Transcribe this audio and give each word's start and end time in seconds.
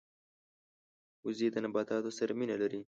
وزې 1.25 1.47
د 1.51 1.55
نباتاتو 1.65 2.11
سره 2.19 2.31
مینه 2.39 2.55
لري 2.61 2.81